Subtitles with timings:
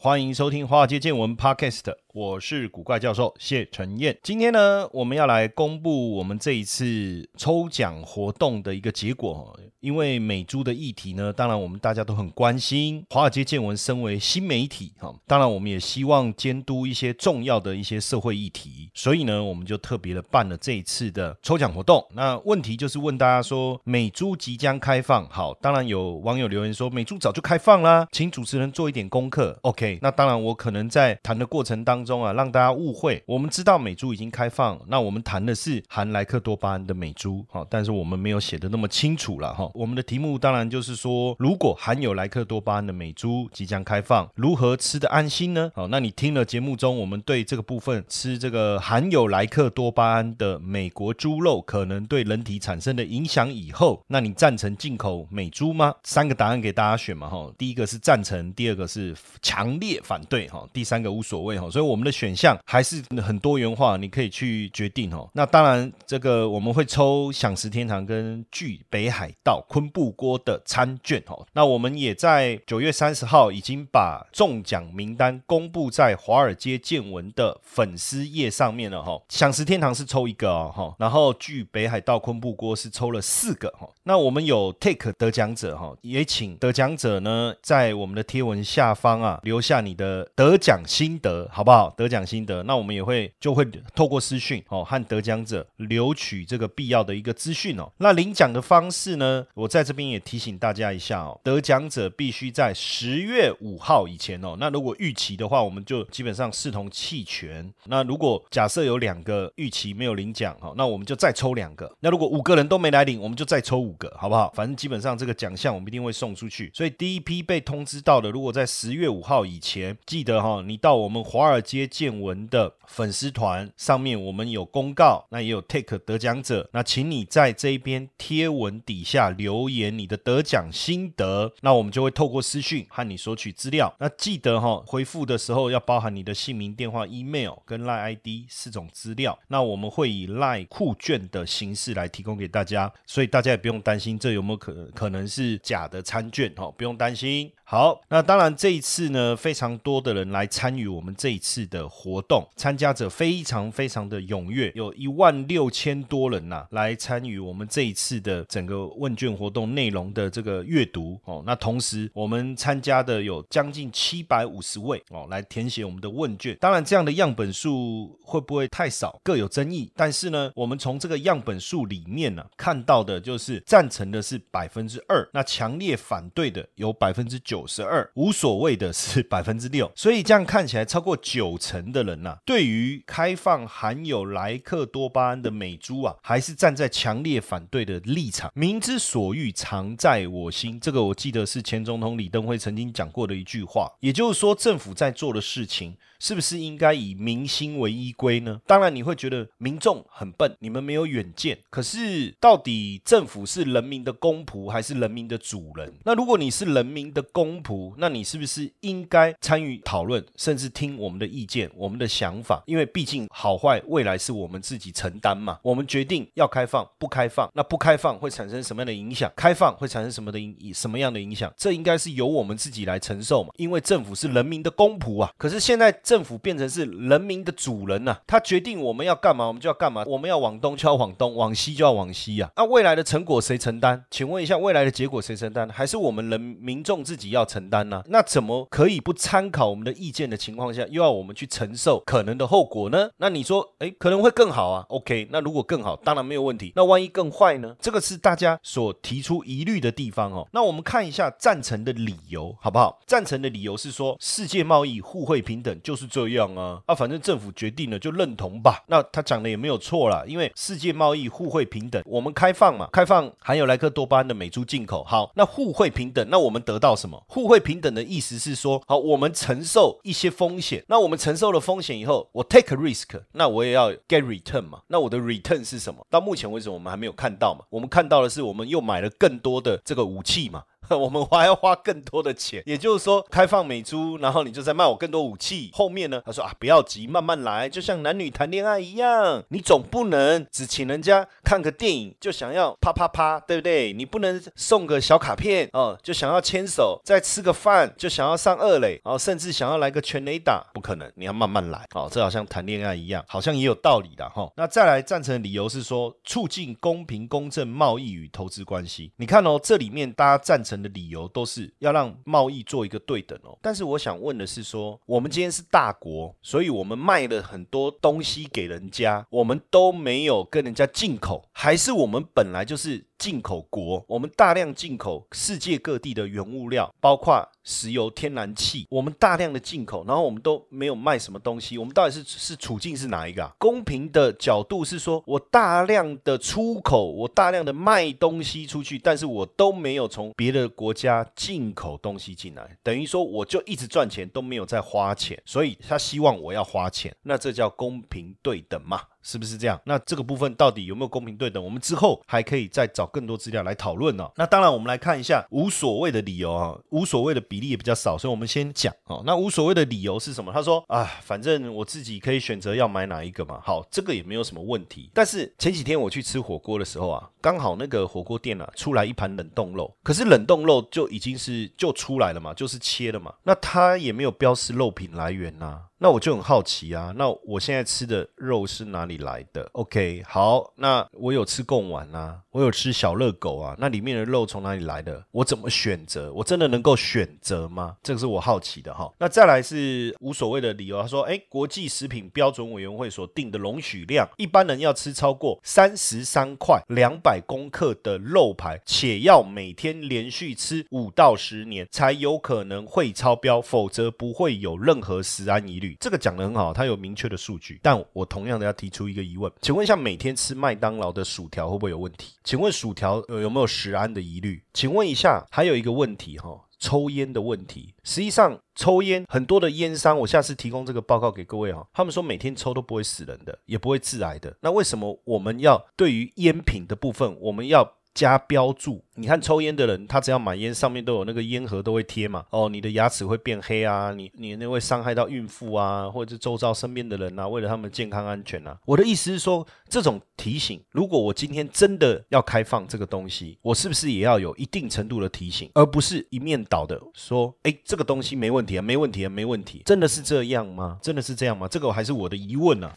[0.00, 1.92] 欢迎收听华尔街见闻 Podcast。
[2.14, 9.58] 我是古怪教授谢承彦，今天呢，我们要来公布我们这一次抽奖活动的一个结果。
[9.80, 13.04] 因为美猪的议题呢，当然我们大家都很关心。
[13.10, 22.04] 华尔街见闻身为新媒体，哈，当然我们也希望监督一些重要的一些社会议题，所以呢，我们就特别的办了这一次的抽奖活动。
[22.14, 29.56] 那问题就是问大家说，美猪即将开放，好，当然有网友留言说，美猪早就开放啦，请主持人做一点功课。
[29.62, 32.08] OK，那当然我可能在谈的过程当中。
[32.08, 33.22] 中啊，让大家误会。
[33.26, 39.70] 我们知道美猪已经开放，那我们谈的是含莱克多巴胺的美猪，好，但是我们没有写的那么清楚了哈。
[39.74, 45.70] 我们的题目当然就是说，如果含有莱克多巴胺的美猪即将开放，如何吃的安心呢？
[45.74, 55.94] 好，那你听了节目中我们对这个部分吃这个含有莱克多巴胺的美国猪肉可能对人体产生的影响以后，那你赞成进口美猪吗？
[56.04, 57.52] 三个答案给大家选嘛哈。
[57.58, 61.68] 第一个是赞成，第二个是强烈反对哈，第三个无所谓哈。
[61.70, 61.98] 所以我。
[61.98, 65.28] 们的选项还是很多元化，你可以去决定哦。
[65.32, 71.44] 那当然，这个我们会抽享食天堂跟聚北海道昆布锅的餐券哦。
[71.52, 79.20] 那我们也在九月三十号已经把中奖名单公布在华尔街见闻的粉丝页上面了哈。
[79.28, 83.88] 享食天堂是抽一个哦哈，然后聚北海道昆布锅是抽了四个哈。
[84.04, 91.90] 那我们有 take 得奖者哈，也请得奖者呢在我们的贴文下方啊留下你的得奖心得，好不好？
[91.90, 93.62] 得奖心得，那我们也会就会
[93.94, 97.92] 透过私讯哦，和得奖者留取这个必要的一个资讯哦。
[97.98, 104.56] 那领奖的方式呢，我在这边也提醒大家一下哦，得奖者必须在十月五号以前哦。
[104.58, 107.70] 那如果预期的话，我们就基本上视同弃权。
[107.84, 111.94] 那如果假设有两个预期没有领奖哈，那我们就再抽两个。
[112.00, 114.50] 那如果五个人都没来领，我们就再抽五个，好不好？
[114.54, 116.70] 反正基本上这个奖项我们一定会送出去。
[116.72, 121.88] 所以第一批被通知到的，如果在十月五号以前，记得哈，你到我们华尔街。
[121.88, 133.92] 见闻的粉丝团上面，我们有公告，那也有 take 得奖者，那请你在这一边贴文底下留言你的得奖心得，那我们就会透过私讯和你索取资料。
[133.98, 139.36] 那记得哈，回复的时候要包含你的姓名、电话、email 跟 line ID 四种资料。
[139.48, 147.50] 那我们会以 line 酷券的形式来提供给大家，所以大家也不用担心这有没有可可能是假的餐券哈，不用担心。
[147.70, 161.42] 好，那当然这一次呢，非常多的人来参与我们这一次的活动，参加者非常非常的踊跃，有一万六千多人呐来参与我们这一次的整个问卷活动内容的这个阅读哦。
[161.44, 166.56] 那同时我们参加的有将近七百五十位哦来填写我们的问卷。
[166.58, 169.92] 当然这样的样本数会不会太少，各有争议。
[169.94, 177.57] 但是呢，我们从这个样本数里面呢看到的就是赞成的是百分之二，那强烈反对的有百分之九。
[177.58, 188.52] 九十二无所谓的是 百分之六，所以这样看起来超过九成的人呐，对于开放含有莱克多巴胺的美猪啊，还是站在强烈反对的立场。
[188.54, 190.78] 明之所欲，常在我心。
[190.78, 193.90] 这个我记得是前总统李登辉曾经讲过的一句话。
[193.98, 195.96] 也就是说，政府在做的事情。
[196.18, 198.60] 是不是应该以民心为依归呢？
[198.66, 201.56] 当然，你会觉得民众很笨，你们没有远见。
[201.70, 205.94] 可是，到底政府是人民的公仆还是人民的主人？
[206.04, 212.62] 那如果你是人民的公仆，那你是不是应该参与讨论，甚至听我们的意见、我们的想法？
[212.66, 215.60] 因为毕竟好坏未来是我们自己承担嘛。
[215.62, 219.32] 我们决定要开放不开放，那不开放会产生什么样的影响？
[219.36, 221.52] 开放会产生什么的影什么样的影响？
[221.56, 223.50] 这应该是由我们自己来承受嘛。
[223.56, 225.32] 因为政府是人民的公仆啊。
[225.38, 225.94] 可是现在。
[226.08, 232.50] 政府变成是人民的主人呐，他决定我们要干嘛，我们就要干嘛，我们要往东就要往东，往西就要往西啊。
[232.56, 234.02] 那未来的成果谁承担？
[234.10, 235.68] 请问一下，未来的结果谁承担？
[235.68, 238.02] 还是我们人民众自己要承担呢？
[238.06, 243.10] 那怎么可以不参考我们的意见的情况下，又要我们去承受可能的后果呢？
[243.18, 246.72] 那你说，哎，可能会更好啊？OK，那如果更好，当然没有问题。
[246.74, 247.76] 那万一更坏呢？
[247.78, 250.48] 这个是大家所提出疑虑的地方哦。
[250.52, 252.98] 那我们看一下赞成的理由好不好？
[253.06, 258.84] 赞成的理由是说，世界贸易互惠平等就是这样啊啊，反正政府决定了就认同吧。
[258.86, 265.02] 那他讲的也没有错啦，因为世界贸易互惠平等，我们开放嘛，开放含有莱克多巴胺的美猪进口。
[265.02, 267.20] 好，那互惠平等，那我们得到什么？
[267.26, 270.84] 互惠平等的意思是说，好，我们承受一些风险。
[270.86, 274.80] 那我们承受了风险以后，我 take risk，那我也要 get return 嘛。
[274.86, 276.06] 那我的 return 是什么？
[276.08, 277.64] 到目前为止，我们还没有看到嘛。
[277.70, 280.62] 我们看到的是，我们又买了更多的这个武器嘛。
[280.96, 285.70] 我们还要花更多的钱，也就是说，开放美猪，然后你就在卖我更多武器。
[285.72, 293.92] 后面呢，他说啊，不要急，慢慢来，就像男女谈恋爱一样，你总不能只请人家看个电影就想要啪啪啪，对不对？
[293.92, 301.86] 你不能送个小卡片哦，就想要牵手，再吃个饭就想要上二垒，然后甚至想要来个全垒打，不可能，你要慢慢来。
[301.94, 304.50] 哦，这好像谈恋爱一样，好像也有道理的哈。
[304.56, 309.12] 那再来赞成的理由是说，促进公平公正贸易与投资关系。
[309.16, 310.78] 你看哦，这里面大家赞成成。
[310.78, 323.07] 的理由都是要让贸易做一个对等哦，但是我想问的是说，我们今天是大国，所以我们卖了很多东西给人家，我们都没有跟人家进口，还是我们本来就是？
[323.18, 333.44] 进口国，我们大量进口世界各地的原物料，包括石油、天然气，我们大量的进口，然后我们都没有卖什么东西，我们到底是是处境是哪一个？
[333.44, 333.52] 啊？
[333.58, 349.02] 公平的角度是说，我大量的出口，我大量的卖东西出去，但是我都没有从别的国家进口东西进来，等于说我就一直赚钱，都没有在花钱，所以他希望我要花钱，那这叫公平对等嘛？
[349.28, 349.78] 是不是这样？
[349.84, 351.62] 那这个部分到底有没有公平对等？
[351.62, 354.26] 我们之后还可以再找更多资料来讨论呢。
[354.36, 359.22] 那当然，我们来看一下无所谓的理由啊，无所谓的比例也比较少，所以我们先讲哦。
[359.26, 360.50] 那无所谓的理由是什么？
[360.50, 363.60] 他说啊，反正我自己可以选择要买哪一个嘛。
[363.62, 365.10] 好，这个也没有什么问题。
[365.12, 375.82] 但是前几天我去吃火锅的时候啊，刚好那个火锅店啊出来一盘冷冻肉，可是冷冻肉就已经是就出来了嘛，就是切了嘛，那它也没有标示肉品来源呐。
[376.00, 385.24] 那我就很好奇啊，那我现在吃的肉是哪里来的？OK，好，那我有吃贡丸啊，我有吃小热狗啊，那里面的肉从哪里来的？
[385.32, 386.32] 我怎么选择？
[386.32, 387.96] 我真的能够选择吗？
[388.02, 389.12] 这个是我好奇的哈。
[389.18, 405.87] 那再来是无所谓的理由，他说，哎，国际食品标准委员会所定的容许量，一般人要吃超过三十三块两百公克的肉排，且要每天连续吃五到十年，才有可能会超标，否则不会有任何食安疑虑。
[406.00, 412.34] 这个讲的很好，它有明确的数据，但我同样的要提出一个疑问，请问一下，每天吃麦当劳的薯条会不会有问题？
[412.44, 414.62] 请问薯条有没有食安的疑虑？
[414.72, 417.94] 请问一下，还有一个问题哈，抽烟的问题。
[418.04, 424.56] 实际上，抽烟很多的烟商，我下次提供这个报告给各位哈，他们说每天抽都不会死人的，也不会致癌的。
[424.60, 427.97] 那为什么我们要对于烟品的部分，我们要？
[428.18, 432.44] 加标注，你看抽烟的人，他只要买烟，上面都有那个烟盒都会贴嘛。
[432.50, 438.76] 哦，你的牙齿会变黑啊，你你那会伤害到孕妇啊，或者是周遭身边的人啊，为了他们健康安全啊。
[438.84, 450.98] 我的意思是说，这种提醒，如果我今天真的要开放这个东西，我是不是也要有一定程度的提醒，而不是一面倒的说，哎，这个东西没问题啊，没问题啊，没问题，真的是这样吗？
[451.00, 451.68] 真的是这样吗？
[451.68, 452.92] 这个还是我的疑问呢。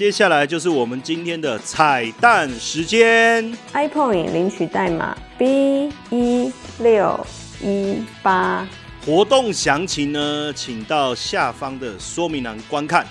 [0.00, 7.26] 接下来就是我们今天的彩蛋时间，iPhone 领取代码 B 一六
[7.60, 8.66] 一八。
[9.04, 13.06] 活动详情呢，请到下方的说明栏观看。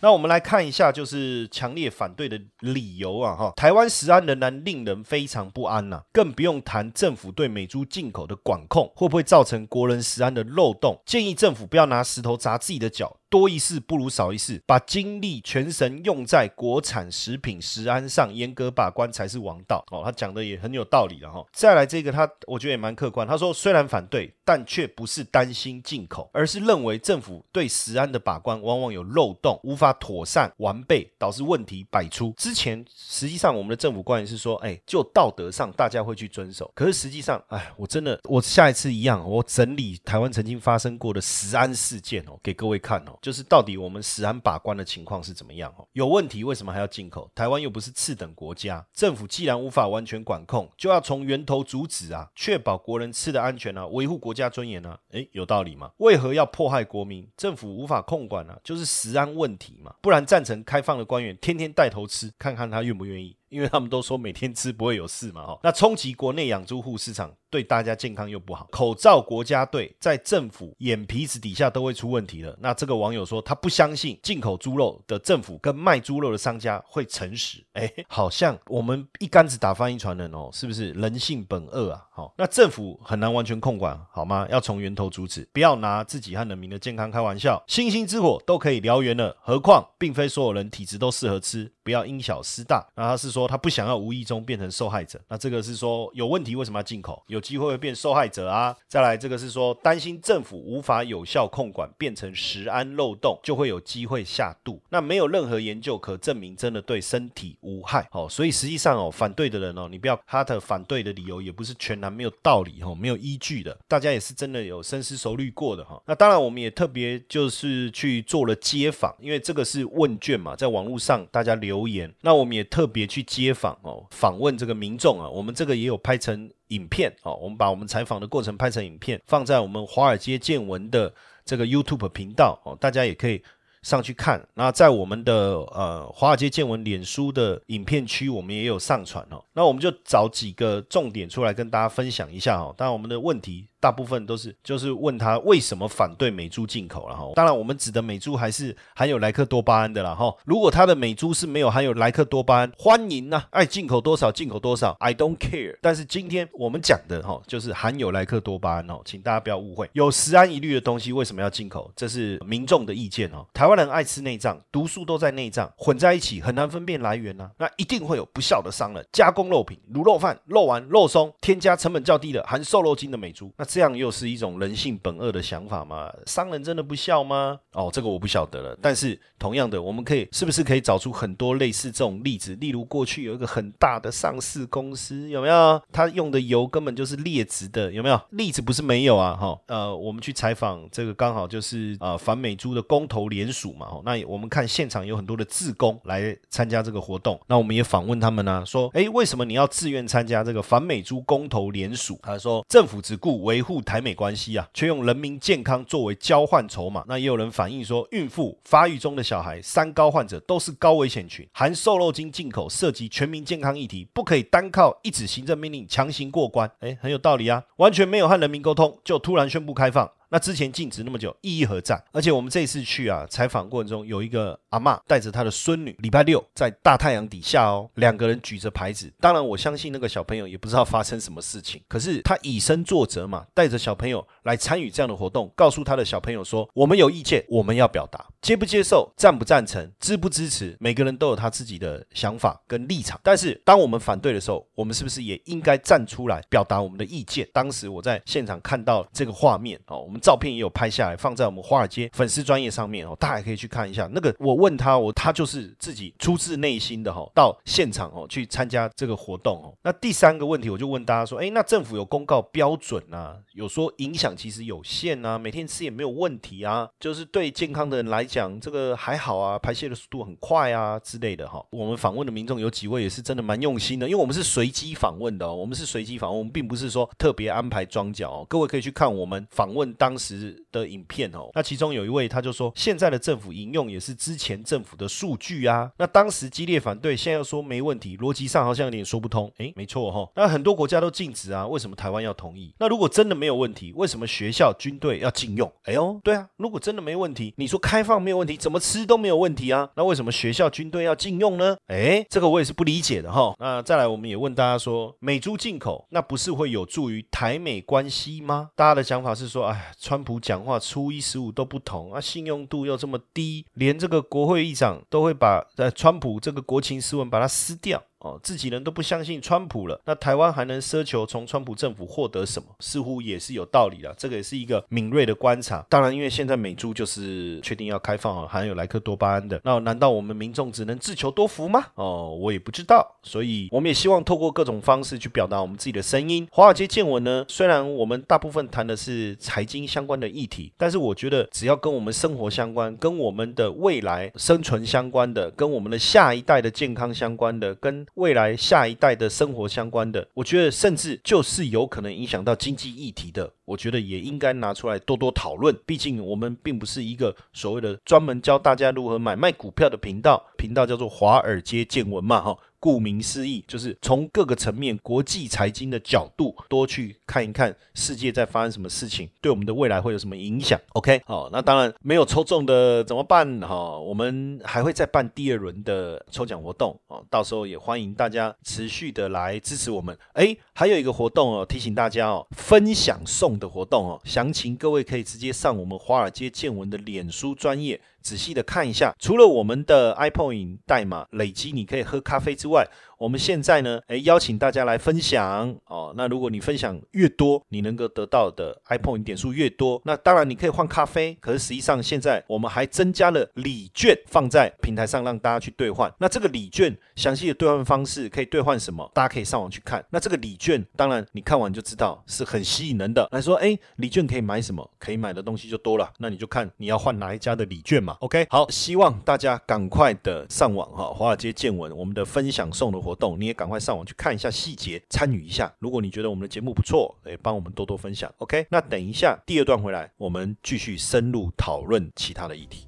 [0.00, 11.00] 那我们来看一下，就是强烈反对的理由啊，哈，台湾食安仍然令人非常不安呐，更不用谈政府对美猪进口的管控会不会造成国人食安的漏洞。
[11.04, 13.16] 建议政府不要拿石头砸自己的脚。
[13.30, 19.84] 多一事不如少一事，把精力全神用在国产食品食安上，严格把关才是王道。
[19.92, 21.46] 哦，他讲的也很有道理了哈。
[21.52, 23.24] 再来这个，他我觉得也蛮客观。
[23.24, 32.34] 他说虽然反对，但却不是担心进口，而是认为政府对食安的把关往往有漏洞，无法妥善完备，导致问题百出。
[32.50, 36.68] 之前实际上我们的政府官员是说，哎，就道德上大家会去遵守。
[36.74, 45.86] 可是实际上，哎，我真的，我下一次一样，我整理台湾曾经发生过的食安事件哦，给各位看哦，就是到底我们食安把关的情况是怎么样哦？
[45.92, 47.30] 有问题为什么还要进口？
[47.36, 55.92] 台湾又不是次等国家，政府既然无法完全管控，就要从源头阻止啊，确保国人吃的安全啊，维护国家尊严啊，哎，有道理吗？
[55.98, 57.24] 为何要迫害国民？
[57.36, 63.36] 政府无法控管啊，就是食安问题嘛，不然赞成开放的官员天天带头吃，看看他愿不愿意。
[63.50, 68.68] 因为他们都说每天吃不会有事嘛，哈，那冲击国内养猪户市场，对大家健康又不好。
[68.70, 72.54] 口罩国家队在政府眼皮子底下都会出问题了。
[72.60, 82.06] 那这个网友说他不相信进口猪肉的政府跟卖猪肉的商家会诚实，哎，好像我们一竿子打翻一船人哦，是不是人性本恶啊？
[82.10, 84.46] 好，那政府很难完全控管，好吗？
[84.50, 87.62] 要从源头阻止，不要拿自己和人民的健康开玩笑。
[87.66, 92.86] 星星之火都可以燎原了，何况并非所有人体质都适合吃，不要因小失大。
[92.94, 93.30] 那他是。
[93.30, 97.22] 说他不想要无意中变成受害者，那这个是说有问题为什么要进口？
[97.28, 98.76] 有机会会变受害者啊！
[98.88, 104.80] 再来这个是说担心政府无法有效控管，变成食安漏洞，就会有机会下肚。
[104.90, 108.28] 那没有任何研究可证明真的对身体无害哦。
[108.28, 113.76] 所以实际上哦，反对的人哦，你不要他的反对的理由也不是全然没有道理哈，没有依据的。
[113.88, 116.02] 大家也是真的有深思熟虑过的哈。
[116.06, 123.20] 那当然我们也特别就是去做了街访，因为这个是问卷嘛，在网络上大家留言，那我们也特别去。
[123.30, 133.42] 街访哦，访问这个民众啊，我们这个也有拍成影片哦，我们把我们采访的过程拍成影片，放在我们华尔街见闻的这个 YouTube 频道哦，大家也可以
[133.82, 134.44] 上去看。
[134.54, 139.44] 那在我们的呃华尔街见闻脸书的影片区，我们也有上传哦。
[139.52, 142.74] 那我们就找几个重点出来跟大家分享一下哦。
[142.76, 143.69] 当然我们的问题。
[143.80, 150.32] 大部分都是就是问他为什么反对美猪进口了哈，当然我们指的美猪还是含有莱克多巴胺的了哈。
[150.44, 155.78] 如果他的美猪是没有含有莱克多巴胺，欢迎呐，爱进口多少进口多少，I don't care。
[155.80, 161.90] 但是今天我们讲的哈，就是含有莱克多巴胺哦，请大家不要误会，有十安一律的东西为什么要进口？
[161.96, 163.46] 这是民众的意见哦。
[163.54, 173.69] 台湾人爱吃内脏，毒素都在内脏，混在一起很难分辨来源呐，那一定会有不孝的商人加工肉品，卤肉饭、肉丸、肉松，添加成本较低的含瘦肉精的美猪，那。
[173.70, 176.12] 这样又是一种人性本恶的想法吗？
[176.26, 177.56] 商人真的不孝吗？
[177.72, 178.76] 哦，这个我不晓得了。
[178.82, 182.56] 但是同样的，我们可以是不是可以找出很多类似这种例子？
[182.56, 185.80] 例如过去有一个很大的上市公司，有没有？
[185.92, 188.20] 他用的油根本就是劣质的，有没有？
[188.30, 189.56] 例子不是没有啊，哈。
[189.68, 202.18] 呃，我们去采访这个刚好就是呃反美猪的公投联署嘛，那我们看现场有很多的自工来参加这个活动，那我们也访问他们呢，说，哎，为什么你要自愿参加这个反美猪公投联署？
[202.24, 203.59] 他说，政府只顾维。
[203.60, 207.04] 维护台美关系啊，却用人民健康作为交换筹码。
[207.06, 211.46] 那也有人反映说，孕妇、发育中的小孩、三高患者都是高危险群。
[211.52, 216.70] 含瘦肉精进口涉及全民健康议题，不可以单靠一纸行政命令强行过关。
[216.80, 220.10] 哎，很有道理啊，完全没有和人民沟通，就突然宣布开放。
[220.30, 222.00] 那之前禁止那么久，意义何在？
[222.12, 229.12] 而且我们这次去啊，采访过程中有一个阿妈带着她的孙女，礼拜六在大太阳底下哦，两个人举着牌子。
[229.20, 243.18] 当然，我相信那个小朋友也不知道发生什么事情，可是他以身作则嘛，带着小朋友来参与这样的活动，告诉他的小朋友说：我们有意见，我们要表达，接不接受，赞不赞成，支不支持，每个人都有他自己的想法跟立场。
[243.22, 247.48] 但是当我们反对的时候，我们是不是也应该站出来表达我们的意见？
[247.52, 250.20] 当时我在现场看到这个画面哦，我们。
[250.20, 254.06] 照片也有拍下来，放在我们华尔街粉丝专业上面哦，大家可以去看一下。
[254.12, 259.72] 那个我问他，我他就是自己出自内心的哈，到现场哦去参加这个活动哦。
[259.82, 271.60] 那第三个问题，我就问大家说，哎，那政府有公告标准啊，有说影响其实有限啊，每天吃也没有问题啊，就是对健康的人来讲，这个还好啊，排泄的速度很快啊之类的哈。
[271.70, 278.46] 我们访问的民众有几位也是真的蛮用心的，因为我们是随机访问的，哦，我们是随机访问，我们并不是说特别安排装脚哦。
[278.48, 280.20] 各位可以去看我们访问当。
[280.20, 285.90] 时的影片哦，那其中有一位他就说，现在的政府引用也是之前政府的数据啊。
[285.96, 289.50] 那当时激烈反对，现在又说没问题，逻辑上好像有点说不通。
[289.56, 290.30] 诶，没错哈。
[290.36, 292.74] 那很多国家都禁止啊，为什么台湾要同意？
[292.78, 295.72] 那如果真的没有问题，为什么学校军队要禁用？
[295.84, 299.88] 哎呦，对啊，如果真的没问题，你说开放没有问题，怎么吃都没有问题啊？
[299.96, 301.76] 那为什么学校军队要禁用呢？
[301.86, 303.54] 哎，这个我也是不理解的哈。
[303.58, 308.70] 那再来，我们也问大家说，美猪进口那不是会有助于台美关系吗？
[308.76, 309.78] 大家的想法是说，哎。
[309.98, 318.02] 川普讲话初一十五都不同啊，信用度又这么低，连这个国会议长都会把呃川普这个国情斯文把它撕掉。
[318.20, 322.68] 哦，自己人都不相信川普了，那台湾还能奢求从川普政府获得什么？
[322.80, 324.14] 似乎也是有道理的。
[324.16, 325.84] 这个也是一个敏锐的观察。
[325.88, 331.86] 当然，因为现在美猪就是确定要开放啊含有莱克多巴胺的，那难道我们民众只能自求多福吗？
[331.94, 333.16] 哦，我也不知道。
[333.22, 336.46] 所以我们也希望透过各种方式去表达我们自己的声音。
[336.52, 355.76] 华尔街见闻呢，虽然我们大部分谈的是财经相关的议题，但是我觉得只要跟我们生活相关、跟我们的未来生存相关的、跟我们的下一代的健康相关的、跟未来下一代的生活相关的，我觉得甚至就是有可能影响到经济议题的，我觉得也应该拿出来多多讨论。
[355.86, 362.58] 毕竟我们并不是一个所谓的专门教大家如何买卖股票的频道，频道叫做华尔街见闻嘛，哈。
[362.80, 370.80] 顾名思义，就是从各个层面、国际财经的角度，多去看一看世界在发生什么事情，对我们的未来会有什么影响。
[370.94, 373.60] OK，好，那当然没有抽中的怎么办？
[373.60, 380.16] 哈，我们还会再办第二轮的抽奖活动哦，到时候也欢迎大家持续的来支持我们。
[380.32, 388.00] 哎，还有一个活动哦，提醒大家哦，分享送的活动哦，详情各位可以直接上我们华尔街见闻的脸书专业。
[388.22, 392.86] 仔细的看一下，除了我们的 iPoint 代码累积，你可以喝咖啡之外。
[393.20, 396.10] 我们现在呢，诶，邀请大家来分享哦。
[396.16, 400.00] 那如果你分享越多，你能够得到的 iPhone 点数越多。
[400.06, 406.10] 那当然你可以换咖啡，可是实际上现在我们还增加了礼券放在平台上，让大家去兑换。
[406.16, 409.10] 那这个礼券详细的兑换方式可以兑换什么？
[409.12, 410.02] 大家可以上网去看。
[410.08, 413.28] 那这个礼券，当然你看完就知道是很吸引人的。
[413.32, 414.90] 来说，诶，礼券可以买什么？
[414.98, 416.10] 可以买的东西就多了。
[416.16, 418.16] 那你就看你要换哪一家的礼券嘛。
[418.20, 423.09] OK，好，希望大家赶快的上网哈，华尔街见闻我们的分享送的活。
[423.10, 425.68] 活动你也赶快上网去看一下细节，参与一下。
[425.80, 428.32] 如果你觉得我们的节目不错，诶，帮我们多多分享。
[428.38, 432.86] OK，那等一下第二段回来，我们继续深入讨论其他的议题。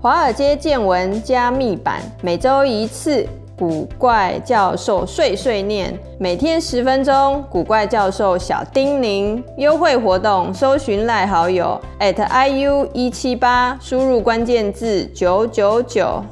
[0.00, 3.26] 华尔街见闻加密版，每周一次，
[3.58, 9.42] 古怪教授碎碎念，每天十分钟，古怪教授小叮咛。
[9.58, 16.24] 优惠活动，搜寻赖好友 at iu 一七八，输入关键字九九九。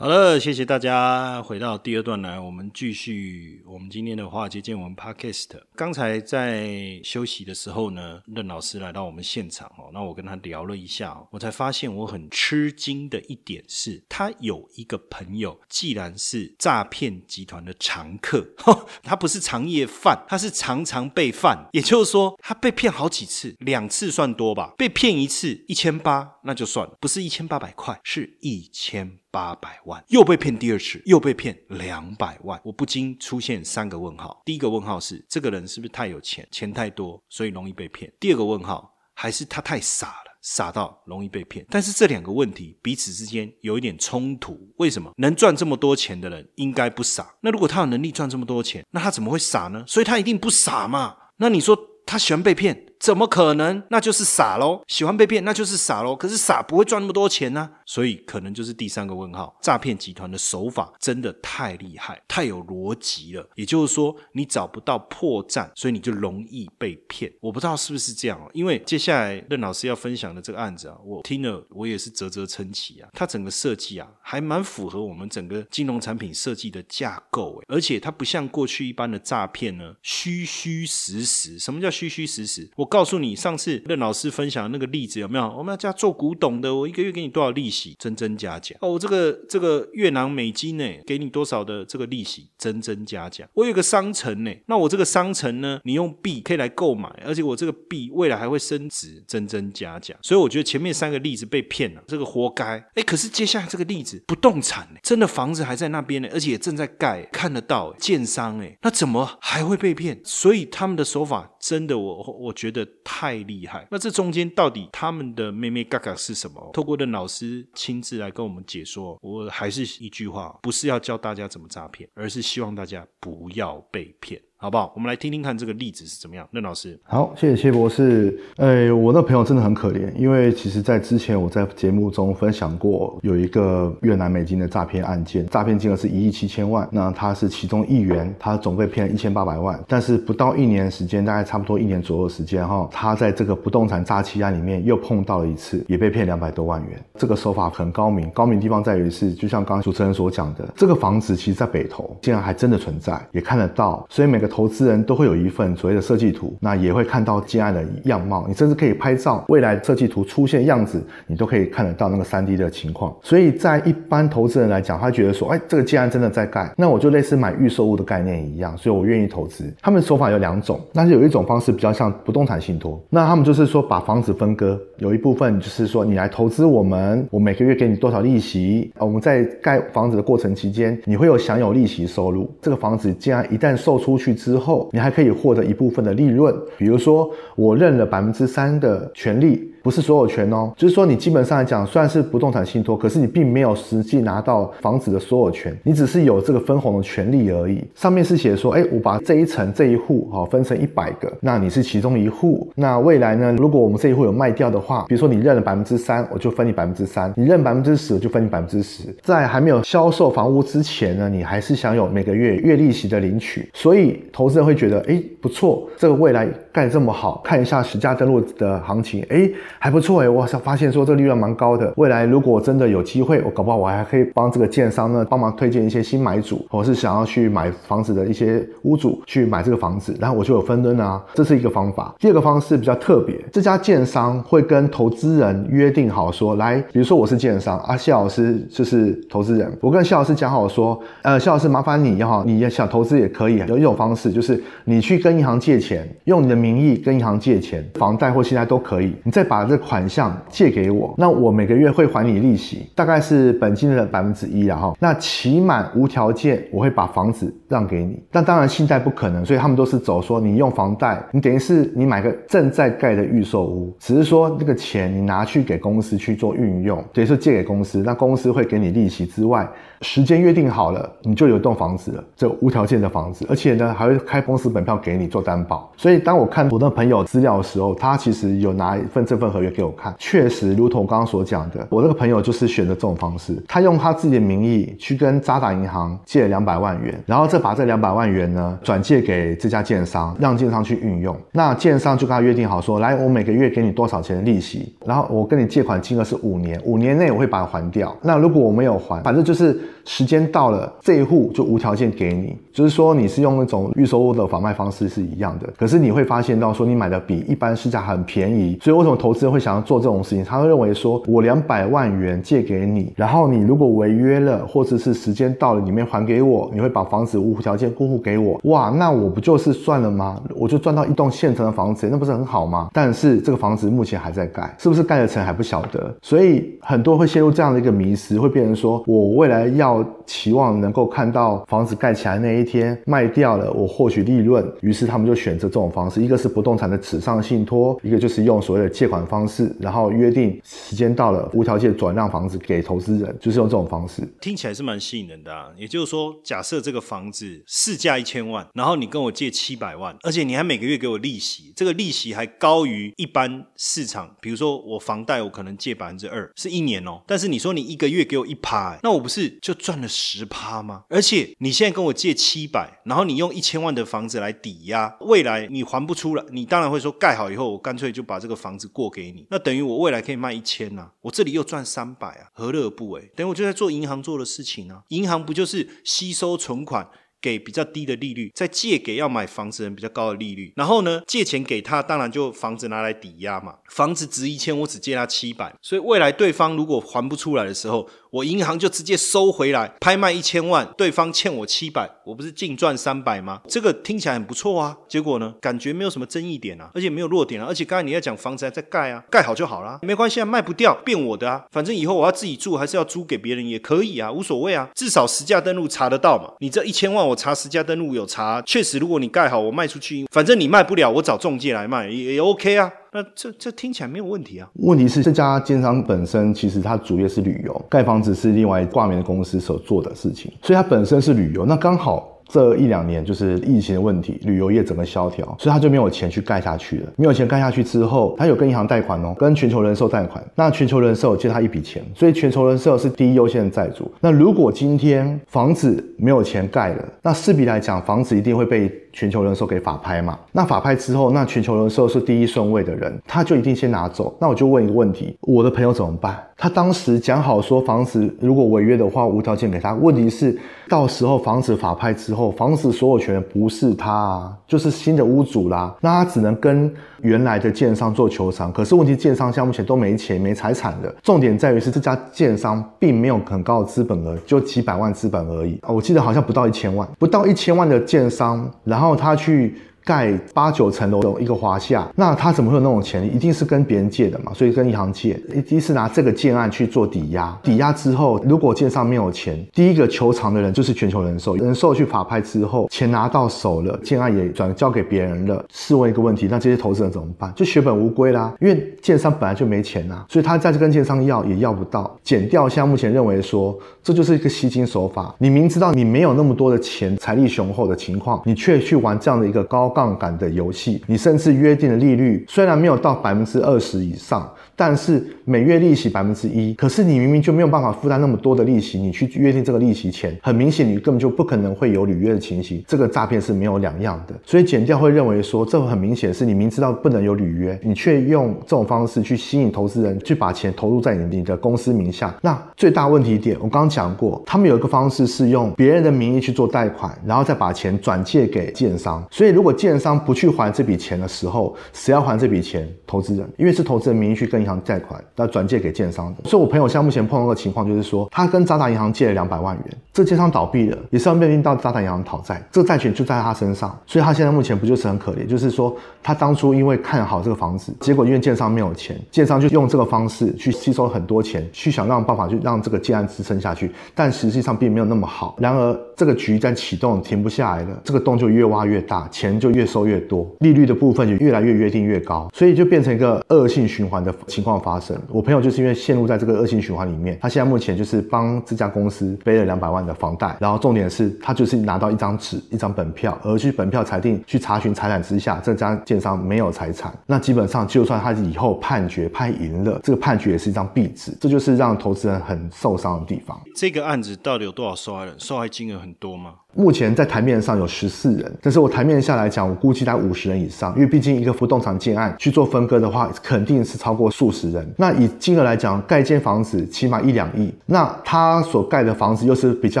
[0.00, 5.48] 好了，谢谢大家回到第二段来，我们继续我们今天的华尔街见闻 Podcast。
[5.74, 18.46] 刚才在休息的时候呢，任老师来到我们现场哦，那我跟他聊了一下，我才发现我很吃惊的一点是，他有一个朋友，既然是诈骗集团的常客，
[19.02, 24.74] 他不是常夜犯，他是常常被犯，也就是说，他被骗好几次，两次算多吧？
[24.78, 29.18] 被骗一次一千八，那就算了，不是一千八百块，是一千。
[29.30, 34.42] 八百万又被骗第二次，又被骗两百万，我不禁出现三个问号。
[34.44, 38.12] 第一个问号是这个人是不是太有钱，钱太多，所以容易被骗？
[38.18, 41.66] 第二个问号还是他太傻了，傻到容易被骗？
[41.68, 44.58] 但是这两个问题彼此之间有一点冲突。
[44.78, 47.34] 为什么能赚这么多钱的人应该不傻？
[47.40, 49.84] 那如果他有能力赚这么多钱，那他怎么会傻呢？
[49.86, 51.16] 所以他一定不傻嘛？
[51.36, 52.86] 那你说他喜欢被骗？
[52.98, 53.80] 怎么可能？
[53.90, 54.82] 那就是傻喽！
[54.88, 56.16] 喜欢被骗，那就是傻喽。
[56.16, 59.56] 可是傻不会赚那么多钱呢，所以可能就是第三个问号。
[59.62, 63.48] 诈骗集团的手法真的太厉害，太有逻辑了。
[63.54, 67.32] 也就是说，你找不到破绽，所以你就容易被骗。
[67.40, 68.50] 我不知道是不是这样哦。
[68.52, 73.08] 因为接下来任老师要分享的这个案子啊，我听了我也是啧啧称奇啊。
[73.12, 81.60] 它整个设计啊，还蛮符合我们整个金融产品设计的架构诶，而且它不像过去一般的诈骗呢，虚虚实实。
[81.60, 82.70] 什么叫虚虚实实？
[82.76, 85.44] 我告诉你，上次任老师分享的那个例子有没有？
[85.56, 87.96] 我们要家做古董的，我一个月给你多少利息？
[87.98, 88.96] 真真假假哦。
[88.96, 92.48] 这个这个越南美金呢，给你多少的这个利息？
[92.56, 93.48] 真真假假。
[93.54, 100.14] 我有个商城呢，那我这个商城呢，你用币可以来购买，而且我这个币未来还会升值，真真假假。
[100.22, 102.78] 所以我觉得前面三个例子被骗了，这个活该。
[102.94, 110.20] 哎，可是接下来这个例子，不动产呢，真的房子还在那边呢，而且也正在盖，看得到，建商哎，那怎么还会被骗？
[110.22, 112.86] 所以他们的手法真的，我我觉得。
[113.10, 113.88] 太厉害！
[113.90, 116.70] 那这中间到底他们的妹妹嘎嘎是什么？
[116.72, 124.40] 透过任老师亲自来跟我们解说，我还是一句话，不是要教大家怎么诈骗，而是希望大家不要被骗。
[124.60, 124.92] 好不好？
[124.96, 126.44] 我们来听听看这个例子是怎么样。
[126.50, 128.36] 任老师，好，谢谢谢博士。
[128.56, 139.78] 哎，我那朋友真的很可怜，因为其实在之前我在节目中分享过，有一个越南美金的诈骗案件，诈骗金额是一亿七千万，那他是其中一员，他总被骗了一千八百万。
[139.86, 147.00] 但是不到一年时间，大概差不多一年左右时间哈，他在这个不动产诈欺案里面又碰到了一次，也被骗两百多万元。
[147.14, 154.47] 这个手法很高明，高明地方在于是，就像刚刚主持人所讲的，这个房子其实在北投，竟然还真的存在，也看得到，所以每个。
[154.48, 163.14] 投资人都会有一份所谓的设计图，那也会看到建案的样貌，你甚至可以拍照，未来设计图出现样子，你都可以看得到那个三 D 的情况。
[163.22, 169.64] 所以在一般投资人来讲，他觉得说，哎，这个建案真的在盖，那我就类似买预售物的概念一样，所以我愿意投资。
[169.80, 182.50] 他们手法有两种，但是有一种方式比较像不动产信托，那他们就是说把房子分割，有一部分就是说你来投资我们，我每个月给你多少利息，我们在盖房子的过程期间，你会有享有利息收入。
[182.62, 189.74] 这个房子既然一旦售出去之后，你还可以获得一部分的利润，比如说我认了百分之三的权利。
[189.88, 197.82] 不是所有权哦，就是说你基本上来讲，虽然是不动产信托，可是你并没有实际拿到房子的所有权，你只是有这个分红的权利而已。
[197.94, 202.70] 上面是写说，哎，我把这一层这一户哈分成一百个，那你是其中一户。
[202.74, 209.04] 那未来呢，如果我们这一户有卖掉的话，比如说你认了百分之三，我就分你百分之三；你认百分之十，我就分你百分之十。
[209.22, 213.66] 在还没有销售房屋之前呢，你还是享有每个月月利息的领取。
[213.72, 219.48] 所以投资人会觉得，哎，不错，这个未来盖这么好，看一下实价登录的行情，哎。
[219.80, 221.92] 还不错哎，我发现说这个利润蛮高的。
[221.96, 232.12] 未来如果真的有机会，我搞不好我还可以帮这个建商呢，帮忙推荐一些新买主，或是想要去买房子的一些屋主去买这个房子，然后我就有分润啊，这是一个方法。
[232.18, 249.67] 第二个方式比较特别，这家建商会跟投资人约定好说，来，比如说我是建商，啊，谢老师就是投资人，我跟谢老师讲好说，呃，谢老师麻烦你哈，你想投资也可以，有一种方式就是你去跟银行借钱，用你的名义跟银行借钱，房贷或现贷都可以，你再把。
[249.68, 254.94] 这款项借给我，那我每个月会还你利息，大概是本金的百分之一啊哈。
[254.98, 258.22] 那期满无条件，我会把房子让给你。
[258.30, 269.68] 但当然信贷不可能，所以他们都是走说你用房贷，你等于是你买个正在盖的预售屋，只是说那个钱你拿去给公司去做运用，等于是借给公司，那公司会给你利息之外，
[270.02, 275.90] 时间约定好了，你就有一栋房子了，这无条件的房子，而且呢还会开公司本票给你做担保。
[275.96, 279.48] 所以当我看我的朋友资料的时候，他其实有拿一份这份。
[279.62, 291.36] 约给我看，确实如同刚刚所讲的，我那个朋友就是选择这种方式，他用他自己的名义去跟渣打银行借了两百万元，然后再把这两百万元呢转借给这家建商，让建商去运用。
[291.52, 298.14] 那建商就跟他约定好说，来，我每个月给你多少钱的利息，然后我跟你借款金额是五年，五年内我会把它还掉。
[298.22, 305.68] 那如果我没有还，反正就是时间到了，这一户就无条件给你，就是说你是用那种预售屋的房卖方式是一样的。
[305.76, 309.52] 可是你会发现到说你买的比一般市价很便宜，所以为什么投资人？
[309.52, 320.40] 会想要做这种事情，他会认为说，我两百万元借给你，然后你如果违约了，或者是时间到了，你没还给我，你会把房子无条件过户给我，哇，那我不就是赚了吗？
[320.54, 322.88] 我就赚到一栋现成的房子，那不是很好吗？
[322.92, 339.18] 但是这个房子目前还在盖，是不是盖得成还不晓得，所以很多会陷入这样的一个迷失，会变成说我未来要期望能够看到房子盖起来那一天卖掉了，我获取利润，于是他们就选择这种方式，一个是不动产的纸上信托，一个就是用所谓的借款。
[339.28, 344.22] 方式，然后约定时间到了，无条件转让房子给投资人，就是用这种方式。
[344.40, 345.66] 听起来是蛮吸引人的啊。
[345.76, 354.34] 也就是说，假设这个房子市价一千万，然后你跟我借七百万，而且你还每个月给我利息，这个利息还高于一般市场。
[354.40, 357.20] 比如说我房贷我可能借百分之二，是一年哦。
[357.26, 361.04] 但是你说你一个月给我一趴，那我不是就赚了十趴吗？
[361.08, 369.32] 而且你现在跟我借七百，然后你用一千万的房子来抵押，未来你还不出来，你当然会说盖好以后，我干脆就把这个房子过给。
[369.32, 373.32] 你，那等于我未来可以卖一千呐，我这里又赚三百啊，何乐而不为？
[373.34, 377.08] 等于我就在做银行做的事情啊，银行不就是吸收存款？
[377.40, 383.76] 给比较低的利率，再借给要买房子人比较高的利率，然后呢，借钱给他，当然就房子拿来抵押嘛。
[383.90, 393.60] 房子值一千，我只借他七百，所以未来对方如果还不出来的时候，我银行就直接收回来，拍卖一千万，对方欠我七百，我不是净赚三百吗？
[393.68, 394.96] 这个听起来很不错啊。
[395.06, 406.52] 结果呢，感觉没有什么争议点啊，而且没有弱点啊，而且刚才你要讲房子还在盖啊，盖好就好了，没关系啊，卖不掉变我的啊，反正以后我要自己住还是要租给别人也可以啊，无所谓啊，至少实价登录查得到嘛。
[406.58, 407.28] 你这一千万。
[407.28, 412.90] 我查实价登录有查，确实，如果你盖好，我卖出去，反正你卖不了，我找中介来卖也也 OK 啊。
[413.12, 414.70] 那这这听起来没有问题啊。
[414.74, 422.37] 问题是这家奸商本身其实他主业是旅游，盖房子是另外挂名的公司所做的事情，所以它本身是旅游，那刚好。
[422.48, 427.12] 这一两年就是疫情的问题，旅游业整个萧条，所以他就没有钱去盖下去了。
[427.16, 430.42] 没有钱盖下去之后，他有跟银行贷款哦，跟全球人寿贷款。
[430.54, 434.10] 那全球人寿借他一笔钱，所以全球人寿是第一优先的债主。
[434.20, 440.38] 那如果今天房子没有钱盖了，那势必来讲，房子一定会被全球人寿给法拍嘛。
[440.52, 444.34] 那法拍之后，那全球人寿是第一顺位的人，他就一定先拿走。
[444.40, 446.42] 那我就问一个问题，我的朋友怎么办？
[446.56, 449.92] 他当时讲好说，房子如果违约的话，无条件给他。
[449.94, 450.58] 问题是，
[450.88, 452.37] 到时候房子法拍之后。
[452.38, 455.94] 后，房子所有权不是他啊，就是新的屋主啦。
[456.00, 458.72] 那他只能跟原来的建商做求偿。
[458.72, 461.14] 可是问题，建商现在目前都没钱、没财产的。
[461.22, 465.78] 重点在于是这家建商并没有很高的资本额，就几百万资本而已。
[465.88, 469.76] 我记得好像不到一千万，不到一千万的建商，然后他去。
[470.08, 473.22] 盖八九层楼的一个华夏，那他怎么会有那种钱？
[473.26, 477.54] 一定是跟别人借的嘛，所以跟银行借，一定是拿这个建案去做抵押。
[477.62, 481.56] 抵押之后，如果建商没有钱，第一个求偿的人就是全球人寿。
[481.56, 485.62] 人寿去法拍之后，钱拿到手了，建案也转交给别人了。
[485.70, 487.52] 试问一个问题，那这些投资人怎么办？
[487.54, 492.16] 就血本无归啦，因为建商本来就没钱呐，所以他再去跟建商要也要不到。
[492.24, 495.34] 减掉，像目前认为说，这就是一个吸金手法。
[495.36, 499.92] 你明知道你没有那么多的钱，财力雄厚的情况，你却去玩这样的一个高。
[499.98, 504.48] 杠杆的游戏，你甚至约定的利率虽然没有到百分之二十以上。
[504.76, 514.34] 但是每月利息百分之一，可是你明明就没有办法负担那么多的利息，你去约定这个利息钱，很明显你根本就不可能会有履约的情形，这个诈骗是没有两样的。
[514.46, 522.32] 所以减掉会认为说，这很明显是你明知道不能有履约，你却用这种方式去吸引投资人去把钱投入在你你的公司名下。
[522.40, 529.26] 那最大问题点，我刚刚讲过，他们有一个方式是用别人的名义去做贷款，然后再把钱转借给建商。
[529.28, 532.88] 所以如果建商不去还这笔钱的时候，谁要还这笔钱？
[533.06, 534.76] 投资人，因为是投资人名义去跟银行。
[534.88, 545.46] 贷款要转借给建商的，所以我朋友现在目前碰到的情况，就是说他跟渣打银行借了两百万元，这建商倒闭了，也是要面临到渣打银行讨债，这个债权就在他身上，所以他现在目前不就是很可怜？
[545.46, 555.54] 就是说他当初因为看好这个房子，结果因为建商没有钱，建商就用这个方式去吸收很多钱，去想让办法去让这个建案支撑下去，但实际上并没有那么好。
[555.58, 564.34] 然而这个局在启动，停不下来了，这个洞就越挖越大，钱就越收越多，利率的部分就越来越约定越高，所以就变成一个恶性循环的。
[564.46, 583.60] 情况发生，我朋友就是因为陷入在这个恶性循环里面，他现在目前就是帮这家公司背了两百万的房贷，然后重点是他就是拿到一张纸、一张本票，而去本票裁定去查询财产之下，这家建商没有财产，那基本上就算他以后判决判赢了，这个判决也是一张壁纸，这就是让投资人很受伤的地方。
[583.74, 585.34] 这个案子到底有多少受害人？
[585.38, 586.54] 受害金额很多吗？
[586.78, 594.88] 目前在台面上有十四人，但是我台面下来讲，我估计在五十人以上，因为毕竟一个不动产建案去做分割的话，肯定是超过数十人。
[594.96, 600.00] 那以金额来讲，盖一间房子起码一两亿，那他所盖的房子又是比较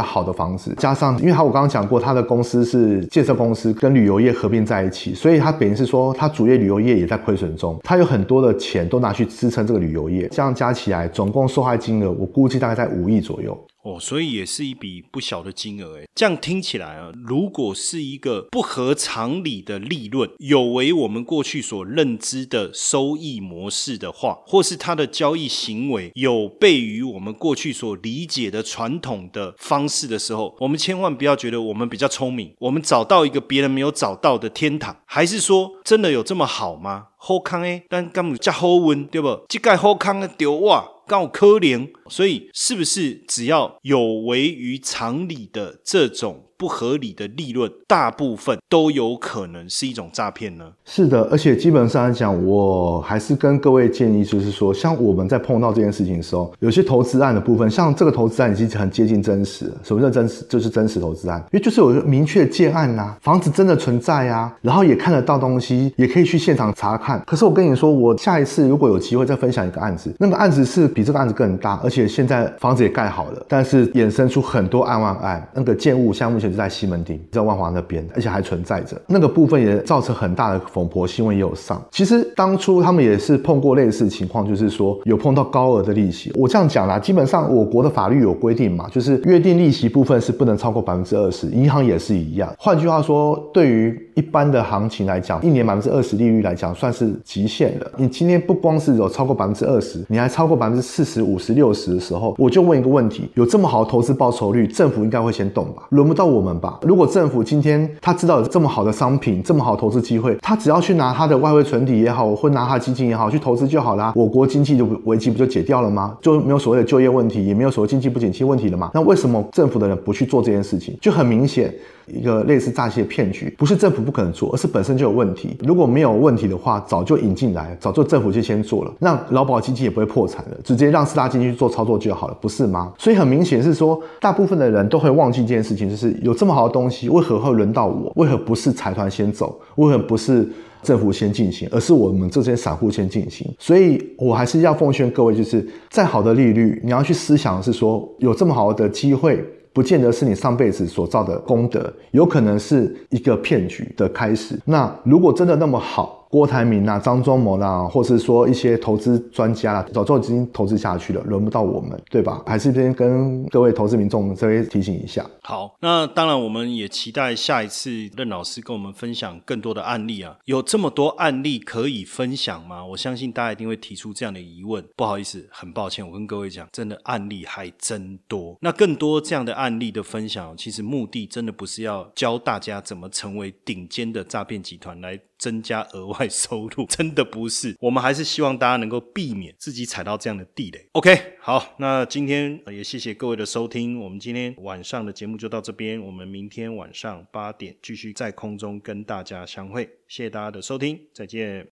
[0.00, 13.58] 好的房子，加上因为他我刚刚讲过，他的公司是建设公司跟旅游业合并在一起，所以他等于是说他主业旅游业也在亏损中，他有很多的钱都拿去支撑这个旅游业，这样加起来总共受害金额，我估计大概在五亿左右。
[13.88, 16.06] 哦，所以也是一笔不小的金额诶。
[16.14, 37.06] 这样听起来啊，如果是一个不合常理的利润，有违我们过去所认知的收益模式的话，或是他的交易行为有悖于我们过去所理解的传统的方式的时候，我们千万不要觉得我们比较聪明，我们找到一个别人没有找到的天堂，还是说真的有这么好吗？
[37.16, 39.40] 好康诶，但根本加好运，对不？
[39.48, 40.84] 这盖好康的丢哇！
[41.08, 46.47] 告科林，所以是不是只要有违于常理的这种？
[46.58, 50.72] 不合理的利润，大部分都有可能是一种诈骗呢。
[50.84, 59.72] 是的，而且基本上来讲，我还是跟各位建议，就是说，像我们在碰到这件事情的时候，有些投资案的部分，像这个投资案已经很接近真实。
[59.84, 60.44] 什么叫真实？
[60.48, 67.22] 就是真实投资案，因为就是有一个明确建案呐，房子真的存在啊，然后也看得到东西，也可以去现场查看。
[67.24, 76.47] 可是我跟你说，我下一次如果有机会再分享一个案子，那个案子是比这个案子更大，而且现在房子也盖好了，但是衍生出很多案外案，那个建物像目前。
[76.50, 81.82] 是在西门町，在万华那边，而且还存在着那个部分，也造成很大的风波，新闻也有上。
[81.90, 86.32] 其实当初他们也是碰过类似情况，就是说有碰到高额的利息。
[86.34, 92.54] 我这样讲啦，基本上我国的法律有规定嘛，就是约定利息部分是不能超过百分之二十，银行也是一样。
[92.58, 97.88] 换句话说，对于一般的行情来讲，一年百分之二十利率来讲，算是极限了。
[97.96, 105.84] 你今天不光是有超过百分之二十，你还超过百分之四十五十六十的时候，我就问一个问题：有这么好的投资报酬率，政府应该会先动吧？
[105.90, 106.38] 轮不到我。
[106.40, 114.12] 们吧，如果政府今天他知道有这么好的商品，这么好投资机会，他只要去拿他的外汇存底也好，或拿他的基金也好去投资就好啦。
[114.16, 116.16] 我国经济的危机不就解掉了吗？
[116.22, 118.90] 就没有所谓的就业问题，也没有所谓经济不景气问题了嘛？
[118.94, 120.96] 那为什么政府的人不去做这件事情？
[121.02, 121.70] 就很明显。
[122.12, 125.56] 一个类似诈欺的骗局，不是政府不可能做，而是本身就有问题。
[125.60, 132.92] 如果没有问题的话，早就引进来，早就政府就先做了，让劳保基金也不会破产了，直接让四大基金去做操作就好了，不是吗？
[132.98, 138.12] 所以很明显是说，大部分的人都会忘记一件事情，就是有这么好的东西，为何会轮到我？
[138.16, 139.58] 为何不是财团先走？
[139.76, 140.48] 为何不是
[140.82, 143.46] 政府先进行，而是我们这些散户先进行？
[143.58, 149.44] 所以我还是要奉劝各位，就是再好的利率，你要去思想是说，有这么好的机会。
[149.78, 154.58] 不见得是你上辈子所造的功德，有可能是一个骗局的开始。
[154.64, 162.42] 那如果真的那么好，郭台铭啊、张忠谋啦，或是说一些投资专家啦，早就已经投资下去了，轮不到我们，对吧？
[162.46, 165.24] 还是先跟各位投资民众稍微提醒一下。
[165.42, 170.36] 好，那当然我们也期待下一次任老师跟我们分享更多的案例啊。
[170.44, 172.84] 有这么多案例可以分享吗？
[172.84, 174.84] 我相信大家一定会提出这样的疑问。
[174.96, 178.56] 不好意思，很抱歉，我跟各位讲，真的案例还真多。
[178.60, 185.18] 那更多这样的案例的分享，其实目的真的不是要教大家怎么成为顶尖的诈骗集团来。
[185.38, 187.76] 增加额外收入， 真的不是。
[187.80, 190.88] 我们还是希望大家能够避免自己踩到这样的地雷。
[190.92, 194.00] OK，好，那今天也谢谢各位的收听。
[194.00, 199.84] 我们今天晚上的节目就到这边，我们明天晚上八点继续在空中跟大家相会。
[200.08, 201.66] 谢谢大家的收听，再见。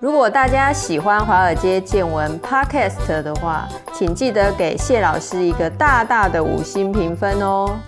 [0.00, 7.78] 如果大家喜欢华尔街见闻 Podcast 的话，请记得给谢老师一个大大的五星评分哦。